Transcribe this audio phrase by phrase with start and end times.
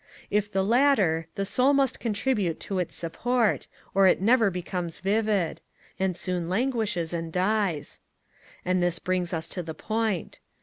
[0.31, 5.61] If the latter, the soul must contribute to its support, or it never becomes vivid,
[5.99, 7.99] and soon languishes and dies.
[8.65, 10.39] And this brings us to the point.